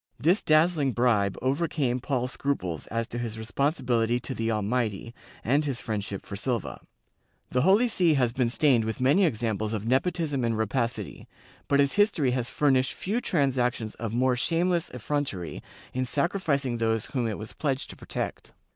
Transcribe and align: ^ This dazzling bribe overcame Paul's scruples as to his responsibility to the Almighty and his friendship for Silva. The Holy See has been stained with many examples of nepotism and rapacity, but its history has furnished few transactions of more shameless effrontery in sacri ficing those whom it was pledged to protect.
^ 0.01 0.03
This 0.23 0.41
dazzling 0.41 0.93
bribe 0.93 1.37
overcame 1.43 1.99
Paul's 1.99 2.31
scruples 2.31 2.87
as 2.87 3.07
to 3.09 3.19
his 3.19 3.37
responsibility 3.37 4.19
to 4.21 4.33
the 4.33 4.49
Almighty 4.49 5.13
and 5.43 5.63
his 5.63 5.79
friendship 5.79 6.25
for 6.25 6.35
Silva. 6.35 6.81
The 7.51 7.61
Holy 7.61 7.87
See 7.87 8.15
has 8.15 8.33
been 8.33 8.49
stained 8.49 8.83
with 8.83 8.99
many 8.99 9.25
examples 9.25 9.73
of 9.73 9.85
nepotism 9.85 10.43
and 10.43 10.57
rapacity, 10.57 11.27
but 11.67 11.79
its 11.79 11.97
history 11.97 12.31
has 12.31 12.49
furnished 12.49 12.93
few 12.93 13.21
transactions 13.21 13.93
of 13.93 14.11
more 14.11 14.35
shameless 14.35 14.89
effrontery 14.89 15.61
in 15.93 16.05
sacri 16.05 16.39
ficing 16.39 16.79
those 16.79 17.05
whom 17.05 17.27
it 17.27 17.37
was 17.37 17.53
pledged 17.53 17.91
to 17.91 17.95
protect. 17.95 18.53